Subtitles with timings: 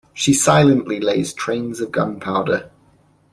[0.15, 2.71] She silently lays trains of gunpowder.